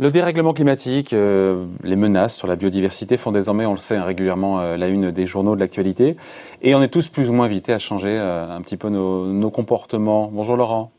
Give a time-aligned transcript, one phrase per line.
[0.00, 4.58] Le dérèglement climatique, euh, les menaces sur la biodiversité font désormais, on le sait régulièrement,
[4.58, 6.16] euh, la une des journaux de l'actualité.
[6.62, 9.26] Et on est tous plus ou moins invités à changer euh, un petit peu nos,
[9.26, 10.30] nos, comportements.
[10.32, 10.90] Bonjour Laurent.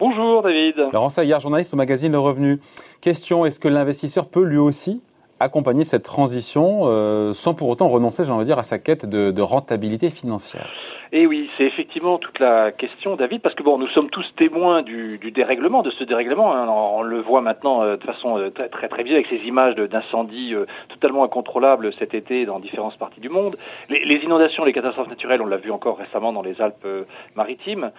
[0.00, 0.74] Bonjour David.
[0.92, 2.58] Laurent Saillard, journaliste au magazine Le Revenu.
[3.00, 5.00] Question, est-ce que l'investisseur peut lui aussi
[5.38, 9.30] accompagner cette transition sans pour autant renoncer, j'ai envie de dire, à sa quête de,
[9.30, 10.68] de rentabilité financière?
[11.14, 14.26] Et eh oui, c'est effectivement toute la question, David, parce que bon, nous sommes tous
[14.34, 16.52] témoins du, dérèglement, de ce dérèglement.
[16.56, 16.66] Hein.
[16.68, 19.76] On, le voit maintenant euh, de façon euh, très, très très bien avec ces images
[19.76, 23.56] d'incendies euh, totalement incontrôlables cet été dans différentes parties du monde.
[23.90, 27.92] Les, les inondations, les catastrophes naturelles, on l'a vu encore récemment dans les Alpes-Maritimes,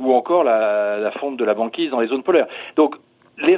[0.00, 2.48] ou encore la, la fonte de la banquise dans les zones polaires.
[2.74, 2.96] Donc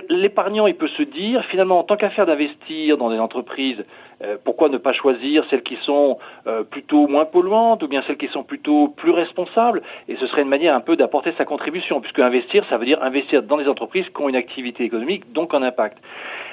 [0.09, 3.85] l'épargnant, il peut se dire, finalement, tant qu'à faire d'investir dans des entreprises,
[4.23, 8.17] euh, pourquoi ne pas choisir celles qui sont euh, plutôt moins polluantes ou bien celles
[8.17, 9.83] qui sont plutôt plus responsables?
[10.09, 13.03] Et ce serait une manière un peu d'apporter sa contribution, puisque investir, ça veut dire
[13.03, 15.99] investir dans des entreprises qui ont une activité économique, donc un impact.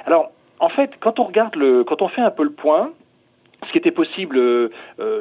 [0.05, 2.91] Alors, en fait, quand on regarde le, quand on fait un peu le point,
[3.67, 4.69] ce qui était possible, euh,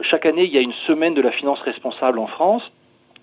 [0.03, 2.63] chaque année, il y a une semaine de la finance responsable en France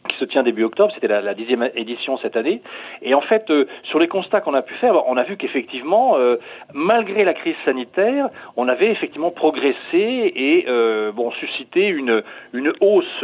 [0.08, 2.62] qui se tient début octobre, c'était la, dixième édition cette année.
[3.02, 6.18] Et en fait, euh, sur les constats qu'on a pu faire, on a vu qu'effectivement,
[6.18, 6.38] euh,
[6.74, 13.24] malgré la crise sanitaire, on avait effectivement progressé et euh, bon suscité une une hausse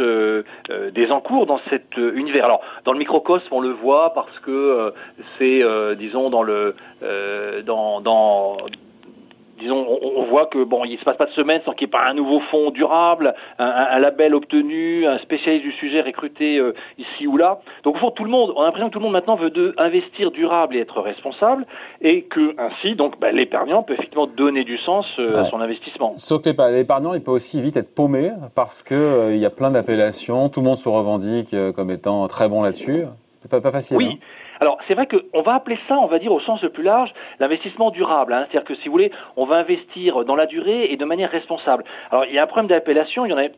[0.92, 2.44] des encours dans cet univers.
[2.44, 4.92] Alors, dans le microcosme, on le voit parce que
[5.38, 5.62] c'est,
[5.96, 6.74] disons, dans le
[7.64, 8.56] dans dans
[9.58, 11.98] disons, on, voit que bon, il se passe pas de semaine sans qu'il n'y ait
[11.98, 17.26] pas un nouveau fonds durable, un, label obtenu, un spécialiste du sujet recruté euh, ici
[17.26, 17.60] ou là.
[17.84, 19.50] Donc au fond, tout le monde, on a l'impression que tout le monde maintenant veut
[19.50, 21.66] de, investir durable et être responsable,
[22.00, 26.14] et que ainsi, donc, bah, l'épargnant peut effectivement donner du sens euh, à son investissement.
[26.16, 29.50] Sauf que l'épargnant, il peut aussi vite être paumé parce que euh, il y a
[29.50, 33.04] plein d'appellations, tout le monde se revendique comme étant très bon là-dessus.
[33.42, 33.96] C'est pas, pas facile.
[33.96, 34.18] Oui.
[34.20, 34.26] Hein.
[34.62, 37.12] Alors c'est vrai qu'on va appeler ça, on va dire au sens le plus large,
[37.40, 38.32] l'investissement durable.
[38.32, 38.46] Hein.
[38.48, 41.82] C'est-à-dire que si vous voulez, on va investir dans la durée et de manière responsable.
[42.12, 43.48] Alors il y a un problème d'appellation, il y en a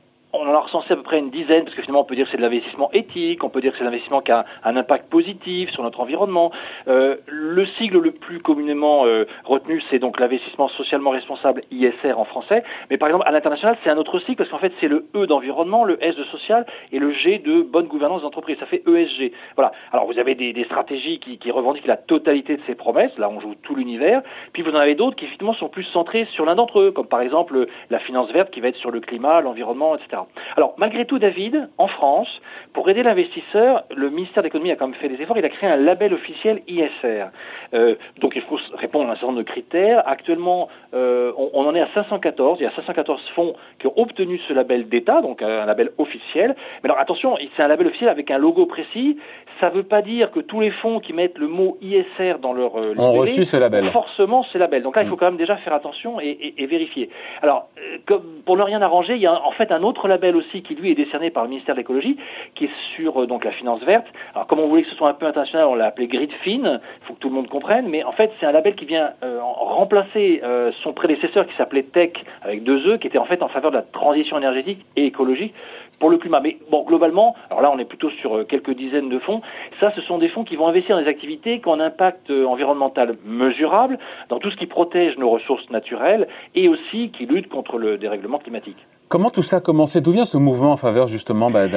[0.45, 2.27] on en a recensé à peu près une dizaine, parce que finalement on peut dire
[2.27, 5.09] que c'est de l'investissement éthique, on peut dire que c'est l'investissement qui a un impact
[5.11, 6.53] positif sur notre environnement.
[6.89, 12.25] Euh, le sigle le plus communément euh, retenu, c'est donc l'investissement socialement responsable ISR en
[12.25, 12.63] français.
[12.91, 15.27] Mais par exemple, à l'international, c'est un autre sigle, parce qu'en fait, c'est le E
[15.27, 18.59] d'environnement, le S de social et le G de bonne gouvernance d'entreprise.
[18.59, 19.33] Ça fait ESG.
[19.57, 19.73] Voilà.
[19.93, 23.17] Alors vous avez des, des stratégies qui, qui, revendiquent la totalité de ces promesses.
[23.19, 24.23] Là, on joue tout l'univers.
[24.53, 27.07] Puis vous en avez d'autres qui effectivement sont plus centrés sur l'un d'entre eux, comme
[27.07, 30.23] par exemple la finance verte qui va être sur le climat, l'environnement, etc.
[30.57, 32.29] Alors, malgré tout, David, en France,
[32.73, 35.39] pour aider l'investisseur, le ministère de l'économie a quand même fait des efforts.
[35.39, 37.27] Il a créé un label officiel ISR.
[37.75, 40.07] Euh, donc, il faut répondre à un certain nombre de critères.
[40.07, 42.59] Actuellement, euh, on, en est à 514.
[42.61, 46.55] Il y a 514 fonds qui ont obtenu ce label d'État, donc un label officiel.
[46.83, 49.19] Mais alors, attention, c'est un label officiel avec un logo précis.
[49.61, 52.53] Ça ne veut pas dire que tous les fonds qui mettent le mot ISR dans
[52.53, 53.91] leur euh, ont reçu ce label.
[53.91, 54.83] forcément ce label.
[54.83, 55.19] Donc là, il faut mm.
[55.19, 57.11] quand même déjà faire attention et, vérifier.
[57.43, 57.69] Alors,
[58.07, 60.75] comme, pour ne rien arranger, il y a en fait un autre label aussi qui
[60.75, 62.17] lui est décerné par le ministère de l'écologie,
[62.55, 64.07] qui est sur euh, donc la finance verte.
[64.35, 66.41] Alors comme on voulait que ce soit un peu international, on l'a appelé Gridfin.
[66.47, 69.11] Il faut que tout le monde comprenne, mais en fait c'est un label qui vient
[69.55, 73.43] euh, remplacer euh, son prédécesseur qui s'appelait Tech avec deux e, qui était en fait
[73.43, 75.55] en faveur de la transition énergétique et écologique
[76.01, 76.41] pour le climat.
[76.41, 79.41] Mais bon, globalement, alors là, on est plutôt sur quelques dizaines de fonds.
[79.81, 82.31] Ça, ce sont des fonds qui vont investir dans des activités qui ont un impact
[82.31, 83.99] environnemental mesurable
[84.29, 88.39] dans tout ce qui protège nos ressources naturelles et aussi qui lutte contre le dérèglement
[88.39, 88.79] climatique.
[89.09, 90.01] Comment tout ça a commencé?
[90.01, 91.69] D'où vient ce mouvement en faveur justement bah,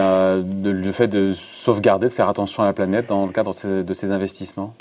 [0.41, 4.11] du fait de sauvegarder, de faire attention à la planète dans le cadre de ces,
[4.11, 4.73] investissements?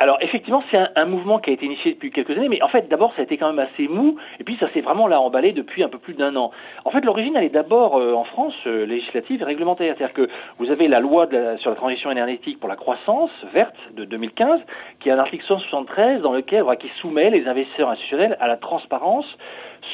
[0.00, 2.88] Alors effectivement, c'est un, mouvement qui a été initié depuis quelques années, mais en fait
[2.88, 5.52] d'abord ça a été quand même assez mou, et puis ça s'est vraiment là emballé
[5.52, 6.52] depuis un peu plus d'un an.
[6.86, 10.26] En fait l'origine elle est d'abord euh, en France euh, législative et réglementaire, c'est-à-dire que
[10.58, 11.28] vous avez la loi
[11.58, 14.60] sur la transition énergétique pour la croissance verte de 2015,
[15.00, 19.26] qui a un article 173 dans lequel qui soumet les investisseurs institutionnels à la transparence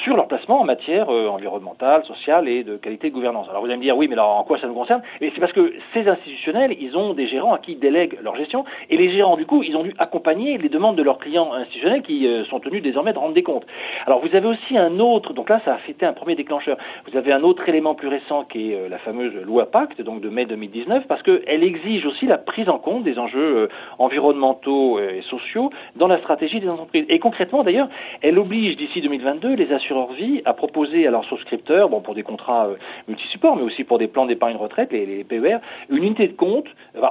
[0.03, 3.49] sur leur placement en matière euh, environnementale, sociale et de qualité de gouvernance.
[3.49, 5.03] Alors vous allez me dire, oui, mais alors en quoi ça nous concerne?
[5.21, 8.37] Et c'est parce que ces institutionnels, ils ont des gérants à qui ils délèguent leur
[8.37, 11.53] gestion, et les gérants, du coup, ils ont dû accompagner les demandes de leurs clients
[11.53, 13.67] institutionnels qui euh, sont tenus désormais de rendre des comptes.
[14.07, 16.77] Alors vous avez aussi un autre, donc là, ça a fait un premier déclencheur.
[17.11, 20.21] Vous avez un autre élément plus récent qui est euh, la fameuse loi Pacte, donc
[20.21, 23.69] de mai 2019, parce qu'elle exige aussi la prise en compte des enjeux
[23.99, 27.05] environnementaux et sociaux dans la stratégie des entreprises.
[27.09, 27.89] Et concrètement, d'ailleurs,
[28.23, 32.23] elle oblige d'ici 2022 les assureurs vie à proposer à leurs souscripteurs, bon pour des
[32.23, 32.77] contrats euh,
[33.09, 35.59] multisupports, mais aussi pour des plans d'épargne retraite, les, PER,
[35.89, 36.67] une unité de compte,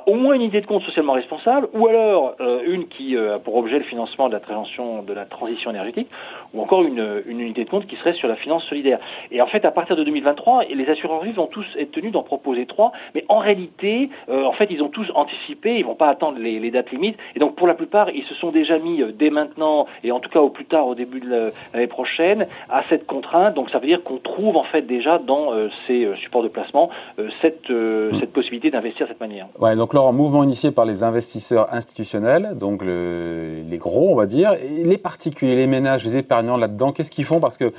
[0.06, 3.56] au moins une unité de compte socialement responsable, ou alors euh, une qui a pour
[3.56, 6.08] objet le financement de la de la transition énergétique,
[6.56, 9.00] ou encore une, unité de compte qui serait sur la finance solidaire.
[9.32, 12.24] Et en fait, à partir de 2023, les assureurs vie vont tous être tenus d'en
[12.24, 16.40] proposer trois, mais en réalité, en fait, ils ont tous anticipé, ils vont pas attendre
[16.40, 19.86] les, dates limites, et donc pour la plupart, ils se sont déjà mis dès maintenant,
[20.04, 23.56] et en tout cas au plus tard au début de l'année prochaine, à cette contrainte.
[23.56, 26.48] Donc ça veut dire qu'on trouve en fait déjà dans euh, ces euh, supports de
[26.48, 27.72] placement euh, cette,
[28.20, 29.48] cette possibilité d'investir de cette manière.
[29.60, 34.54] Ouais, donc un mouvement initié par les investisseurs institutionnels, donc les gros, on va dire,
[34.54, 37.40] les particuliers, les ménages, les épargnants là-dedans, qu'est-ce qu'ils font?
[37.40, 37.74] Parce que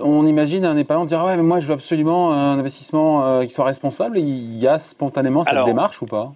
[0.00, 3.64] on imagine un épargnant dire ouais mais moi je veux absolument un investissement qui soit
[3.64, 4.18] responsable.
[4.18, 6.32] Il y a spontanément cette démarche ou pas?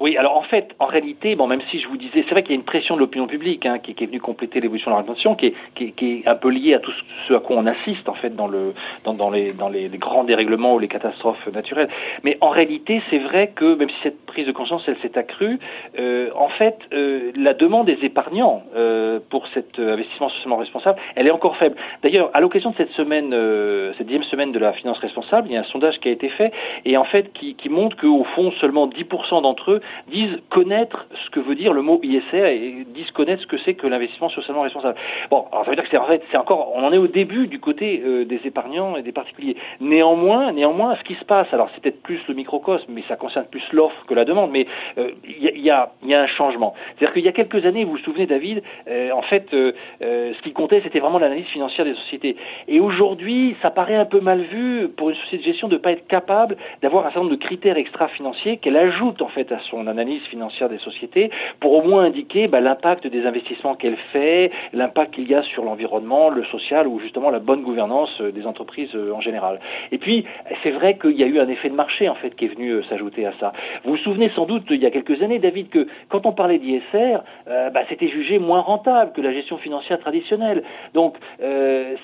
[0.00, 2.52] Oui, alors en fait, en réalité, bon, même si je vous disais, c'est vrai qu'il
[2.52, 4.96] y a une pression de l'opinion publique hein, qui, qui, est venue compléter l'évolution de
[4.96, 6.92] la rétention, qui est, qui, qui est, un peu liée à tout
[7.26, 8.74] ce à quoi on assiste en fait dans le
[9.04, 11.88] dans, les dans les, grands dérèglements ou les catastrophes naturelles.
[12.22, 15.58] Mais en réalité, c'est vrai que même si cette prise de conscience elle s'est accrue,
[15.98, 21.26] euh, en fait, euh, la demande des épargnants euh, pour cet investissement socialement responsable, elle
[21.26, 21.76] est encore faible.
[22.02, 25.54] D'ailleurs, à l'occasion de cette semaine, euh, cette dixième semaine de la finance responsable, il
[25.54, 26.52] y a un sondage qui a été fait
[26.84, 31.30] et en fait qui, qui montre qu'au fond, seulement 10% d'entre eux disent connaître ce
[31.30, 34.62] que veut dire le mot ISR et disent connaître ce que c'est que l'investissement socialement
[34.62, 34.96] responsable.
[35.30, 37.06] Bon, alors ça veut dire que c'est en fait, c'est encore, on en est au
[37.06, 39.56] début du côté euh, des épargnants et des particuliers.
[39.80, 43.46] Néanmoins, néanmoins, ce qui se passe, alors c'est peut-être plus le microcosme, mais ça concerne
[43.46, 44.66] plus l'offre que la demande, mais
[44.98, 46.74] euh, il y, a, y, a, un changement.
[46.96, 50.52] C'est-à-dire qu'il y a quelques années, vous vous souvenez, David, euh, en fait, ce qui
[50.52, 52.36] comptait, c'était vraiment l'analyse financière des sociétés.
[52.66, 55.78] Et aujourd'hui, ça paraît un peu mal vu pour une société de gestion de ne
[55.78, 59.58] pas être capable d'avoir un certain nombre de critères extra-financiers qu'elle ajoute en fait à
[59.70, 61.30] son analyse financière des sociétés
[61.60, 65.64] pour au moins indiquer bah, l'impact des investissements qu'elle fait, l'impact qu'il y a sur
[65.64, 69.60] l'environnement, le social ou justement la bonne gouvernance euh, des entreprises euh, en général.
[69.92, 70.24] Et puis,
[70.62, 72.70] c'est vrai qu'il y a eu un effet de marché en fait qui est venu
[72.70, 73.52] euh, s'ajouter à ça.
[73.84, 76.58] Vous vous souvenez sans doute il y a quelques années, David, que quand on parlait
[76.58, 80.62] d'ISR, bah, c'était jugé moins rentable que la gestion financière traditionnelle.
[80.94, 81.16] Donc,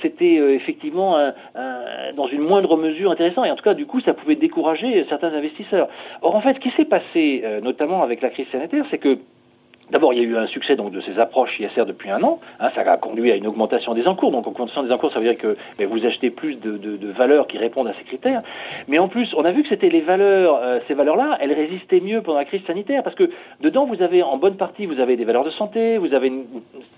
[0.02, 1.32] c'était effectivement
[2.16, 3.44] dans une moindre mesure intéressant.
[3.44, 5.88] Et en tout cas, du coup, ça pouvait décourager certains investisseurs.
[6.22, 9.18] Or, en fait, ce qui s'est passé, notamment avec la crise sanitaire, c'est que
[9.90, 12.40] D'abord, il y a eu un succès donc de ces approches ISR depuis un an.
[12.58, 14.30] Hein, ça a conduit à une augmentation des encours.
[14.30, 17.58] Donc, augmentation des encours, ça veut dire que ben, vous achetez plus de, valeurs qui
[17.58, 18.42] répondent à ces critères.
[18.88, 22.00] Mais en plus, on a vu que c'était les valeurs, euh, ces valeurs-là, elles résistaient
[22.00, 25.16] mieux pendant la crise sanitaire parce que dedans, vous avez en bonne partie, vous avez
[25.16, 26.44] des valeurs de santé, vous avez une,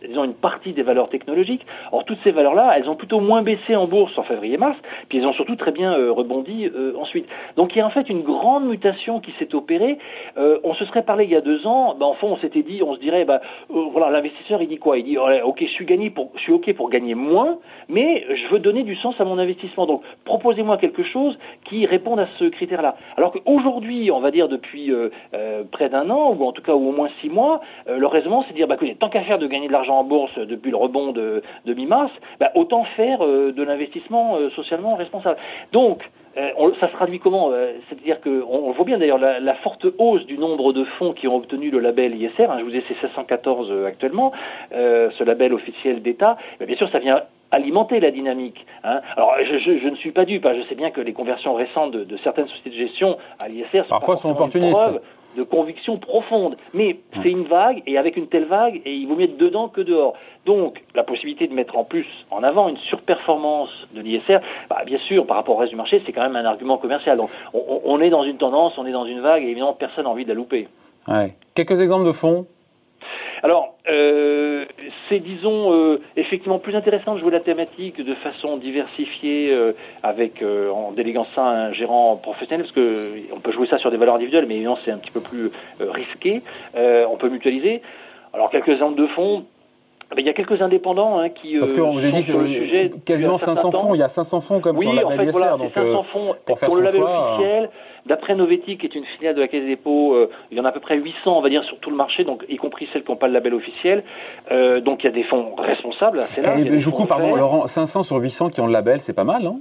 [0.06, 1.66] disons une partie des valeurs technologiques.
[1.90, 4.76] Or, toutes ces valeurs-là, elles ont plutôt moins baissé en bourse en février-mars,
[5.08, 7.26] puis elles ont surtout très bien euh, rebondi euh, ensuite.
[7.56, 9.98] Donc, il y a en fait une grande mutation qui s'est opérée.
[10.36, 12.75] on se serait parlé il y a deux ans, ben, en fond, on s'était dit
[12.82, 13.40] on se dirait, bah,
[13.70, 14.98] euh, voilà, l'investisseur, il dit quoi?
[14.98, 17.58] Il dit, ok, je suis gagné pour, je suis ok pour gagner moins,
[17.88, 19.86] mais je veux donner du sens à mon investissement.
[19.86, 22.96] Donc, proposez-moi quelque chose qui réponde à ce critère-là.
[23.16, 26.74] Alors qu'aujourd'hui, on va dire depuis euh, euh, près d'un an, ou en tout cas
[26.74, 29.46] au moins six mois, le raisonnement, c'est de dire, bah, écoutez, tant qu'à faire de
[29.46, 33.62] gagner de l'argent en bourse depuis le rebond de, de mi-mars, bah, autant faire de
[33.62, 35.38] l'investissement socialement responsable.
[35.72, 36.02] Donc,
[36.36, 40.24] euh, ça se traduit comment euh, C'est-à-dire qu'on on voit bien d'ailleurs la, forte hausse
[40.26, 42.50] du nombre de fonds qui ont obtenu le label ISR.
[42.50, 44.32] Hein, je vous ai c'est 714 euh, actuellement,
[44.72, 46.36] ce label officiel d'État.
[46.60, 48.66] Bien sûr, ça vient alimenter la dynamique.
[48.84, 49.00] Hein.
[49.16, 50.44] Alors, je, ne suis pas dupe.
[50.44, 53.84] Hein, je sais bien que les conversions récentes de, certaines sociétés de gestion à l'ISR
[53.84, 55.00] sont parfois sont opportunistes
[55.36, 56.56] de conviction profonde.
[56.74, 59.68] Mais c'est une vague, et avec une telle vague, et il vaut mieux être dedans
[59.68, 60.14] que dehors.
[60.44, 64.38] Donc, la possibilité de mettre en plus en avant une surperformance de l'ISR,
[64.70, 67.16] bah, bien sûr, par rapport au reste du marché, c'est quand même un argument commercial.
[67.16, 70.10] Donc, on, est dans une tendance, on est dans une vague, et évidemment, personne n'a
[70.10, 70.68] envie de la louper.
[71.08, 71.34] Ouais.
[71.54, 72.46] Quelques exemples de fonds
[73.42, 74.64] alors, euh,
[75.08, 80.42] c'est, disons, euh, effectivement plus intéressant de jouer la thématique de façon diversifiée, euh, avec
[80.42, 83.96] en déléguant ça à un gérant professionnel, parce que on peut jouer ça sur des
[83.96, 85.50] valeurs individuelles, mais évidemment c'est un petit peu plus
[85.80, 86.40] risqué.
[86.74, 87.82] on peut mutualiser.
[88.32, 89.44] Alors, quelques exemples de fonds.
[90.16, 91.58] Il y a quelques indépendants hein, qui.
[91.58, 93.94] Parce que vous avez dit sujet quasiment 500 fonds.
[93.94, 96.68] Il y a 500 fonds comme oui, en fait, voilà, donc 500 fonds pour, faire
[96.68, 97.70] pour le label officiel.
[98.06, 100.64] D'après Novetti, qui est une filiale de la Caisse des dépôts, euh, il y en
[100.64, 102.88] a à peu près 800, on va dire, sur tout le marché, donc y compris
[102.92, 104.04] celles qui n'ont pas le label officiel.
[104.52, 106.56] Euh, donc il y a des fonds responsables, là.
[106.56, 109.42] Et, du coup, pardon, Laurent, 500 sur 800 qui ont le label, c'est pas mal,
[109.42, 109.60] non?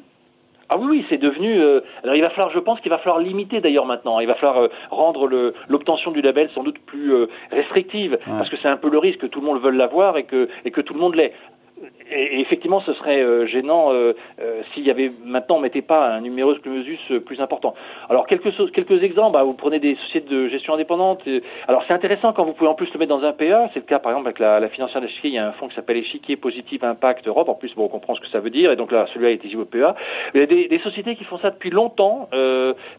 [0.69, 1.61] Ah oui, oui, c'est devenu.
[1.61, 4.19] Euh, alors il va falloir, je pense qu'il va falloir limiter d'ailleurs maintenant.
[4.19, 7.13] Il va falloir euh, rendre l'obtention du label sans doute plus
[7.51, 10.23] restrictive, parce que c'est un peu le risque que tout le monde veuille l'avoir et
[10.23, 11.33] que et que tout le monde l'ait
[12.11, 16.07] Et, effectivement, ce serait euh, gênant euh, euh, s'il y avait maintenant on mettait pas
[16.07, 17.73] un numerus clausus plus important.
[18.09, 19.33] Alors quelques quelques exemples.
[19.33, 21.23] Bah, vous prenez des sociétés de gestion indépendante.
[21.67, 23.69] alors c'est intéressant quand vous pouvez en plus le mettre dans un PA.
[23.73, 25.31] C'est le cas par exemple avec la, la financière d'échiquier.
[25.31, 27.49] Il y a un fonds qui s'appelle Échiquier Positif Impact Europe.
[27.49, 28.71] En plus, bon, on comprend ce que ça veut dire.
[28.71, 29.95] Et donc là, celui-là est éligible au PA.
[30.33, 32.29] Il y a des, des, sociétés qui font ça depuis longtemps.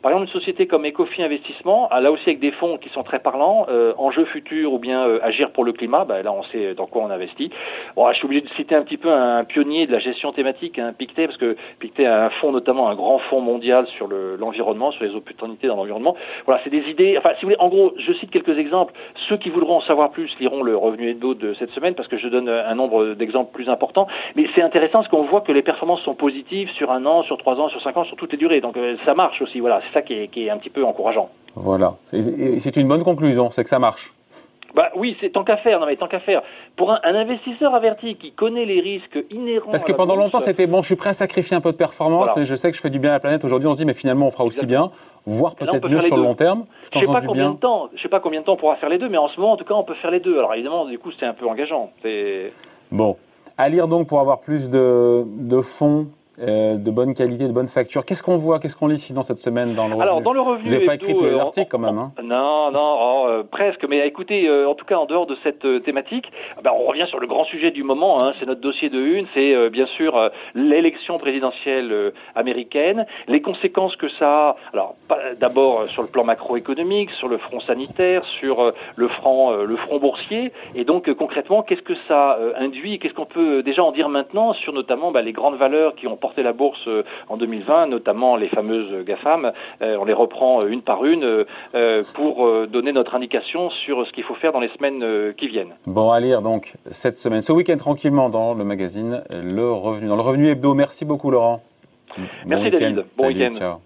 [0.03, 3.21] par exemple, une société comme Ecofi Investissement, là aussi avec des fonds qui sont très
[3.21, 3.67] parlants,
[3.97, 6.05] enjeux futurs ou bien agir pour le climat.
[6.05, 7.51] Bah, là, on sait dans quoi on investit.
[7.95, 10.79] Bon, je suis obligé de citer un petit peu un pionnier de la gestion thématique,
[10.79, 14.91] hein, Pictet, parce que Pictet a un fonds, notamment un grand fonds mondial sur l'environnement,
[14.93, 16.17] sur les opportunités dans l'environnement.
[16.47, 17.17] Voilà, c'est des idées.
[17.19, 18.93] Enfin, si vous voulez, en gros, je cite quelques exemples.
[19.29, 22.19] Ceux qui voudront en savoir plus liront le revenu hebdo de cette semaine, parce que
[22.19, 24.09] je donne un nombre d'exemples plus importants.
[24.35, 27.39] Mais c'est intéressant parce qu'on voit que les performances sont positives sur un an, sur
[27.39, 28.61] trois ans, sur cinq ans, sur toutes les durées.
[28.61, 29.61] Donc euh, ça marche aussi.
[29.61, 31.29] Voilà, c'est ça qui est, un petit peu encourageant.
[31.55, 34.13] Voilà, c'est une bonne conclusion, c'est que ça marche.
[34.75, 35.81] Bah oui, c'est tant qu'à faire.
[35.81, 36.43] Non mais tant qu'à faire.
[36.77, 39.71] Pour un, investisseur averti qui connaît les risques inhérents.
[39.71, 42.31] Parce que pendant longtemps c'était bon, je suis prêt à sacrifier un peu de performance,
[42.37, 43.45] mais je sais que je fais du bien à la planète.
[43.45, 44.91] Aujourd'hui, on se dit mais finalement on fera aussi bien,
[45.25, 46.67] voire peut-être mieux sur le long terme.
[46.93, 47.89] Je sais pas combien de temps.
[47.95, 49.53] Je sais pas combien de temps on pourra faire les deux, mais en ce moment
[49.53, 50.39] en tout cas on peut faire les deux.
[50.39, 51.91] Alors évidemment du coup c'est un peu engageant.
[52.91, 53.17] Bon.
[53.59, 56.09] À lire donc pour avoir plus de, de fonds
[56.39, 58.05] euh, de bonne qualité, de bonne facture.
[58.05, 60.41] Qu'est-ce qu'on voit, qu'est-ce qu'on lit sinon cette semaine dans le revenu Alors dans le
[60.41, 61.97] revenu, vous n'avez pas écrit tous les euh, articles quand même.
[61.97, 62.13] Hein?
[62.23, 63.87] Non, non, oh, euh, presque.
[63.89, 66.31] Mais écoutez, en tout cas en dehors de cette thématique,
[66.63, 68.23] ben, on revient sur le grand sujet du moment.
[68.23, 74.09] Hein, c'est notre dossier de une, c'est bien sûr l'élection présidentielle américaine, les conséquences que
[74.19, 74.57] ça a.
[74.75, 74.97] Alors
[75.41, 80.53] d'abord sur le plan macroéconomique, sur le front sanitaire, sur le front, le front boursier,
[80.75, 84.75] et donc concrètement, qu'est-ce que ça induit Qu'est-ce qu'on peut déjà en dire maintenant sur
[84.75, 88.49] notamment ben, les grandes valeurs qui ont porter la bourse euh, en 2020, notamment les
[88.49, 89.53] fameuses GAFAM.
[89.81, 91.45] Euh, on les reprend euh, une par une
[92.15, 95.75] pour donner notre indication sur ce qu'il faut faire dans les semaines qui viennent.
[95.87, 100.17] Bon, à lire donc cette semaine, ce week-end tranquillement dans le magazine Le Revenu, dans
[100.17, 100.75] le Revenu Hebdo.
[100.75, 101.61] Merci beaucoup Laurent.
[102.45, 103.05] Merci David.
[103.17, 103.79] Bon week-end.